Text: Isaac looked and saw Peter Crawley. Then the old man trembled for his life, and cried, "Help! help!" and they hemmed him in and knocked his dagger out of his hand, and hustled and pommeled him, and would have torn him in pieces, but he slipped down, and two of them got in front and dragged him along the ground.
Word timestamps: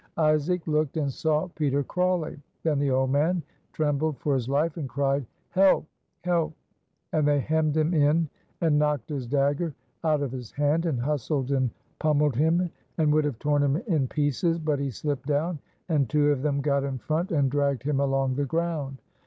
Isaac 0.17 0.65
looked 0.65 0.97
and 0.97 1.13
saw 1.13 1.47
Peter 1.49 1.83
Crawley. 1.83 2.41
Then 2.63 2.79
the 2.79 2.89
old 2.89 3.11
man 3.11 3.43
trembled 3.71 4.17
for 4.17 4.33
his 4.33 4.49
life, 4.49 4.77
and 4.77 4.89
cried, 4.89 5.27
"Help! 5.51 5.85
help!" 6.21 6.55
and 7.13 7.27
they 7.27 7.39
hemmed 7.39 7.77
him 7.77 7.93
in 7.93 8.27
and 8.61 8.79
knocked 8.79 9.09
his 9.09 9.27
dagger 9.27 9.75
out 10.03 10.23
of 10.23 10.31
his 10.31 10.49
hand, 10.53 10.87
and 10.87 10.99
hustled 10.99 11.51
and 11.51 11.69
pommeled 11.99 12.35
him, 12.35 12.67
and 12.97 13.13
would 13.13 13.25
have 13.25 13.37
torn 13.37 13.61
him 13.61 13.75
in 13.85 14.07
pieces, 14.07 14.57
but 14.57 14.79
he 14.79 14.89
slipped 14.89 15.27
down, 15.27 15.59
and 15.87 16.09
two 16.09 16.31
of 16.31 16.41
them 16.41 16.61
got 16.61 16.83
in 16.83 16.97
front 16.97 17.31
and 17.31 17.51
dragged 17.51 17.83
him 17.83 17.99
along 17.99 18.33
the 18.33 18.45
ground. 18.45 18.99